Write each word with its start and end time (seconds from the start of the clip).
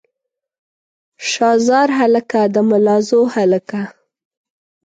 شاه 1.29 1.57
زار 1.67 1.89
هلکه 1.99 2.39
د 2.53 2.55
ملازو 2.69 3.21
هلکه. 3.35 3.81